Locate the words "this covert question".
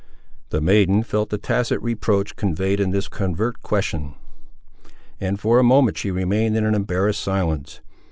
2.89-4.15